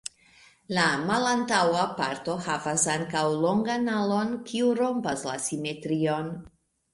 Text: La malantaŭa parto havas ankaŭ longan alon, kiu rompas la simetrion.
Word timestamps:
La 0.75 0.85
malantaŭa 1.09 1.83
parto 1.99 2.37
havas 2.45 2.85
ankaŭ 2.93 3.23
longan 3.45 3.93
alon, 3.99 4.33
kiu 4.49 4.73
rompas 4.81 5.27
la 5.31 5.37
simetrion. 5.47 6.35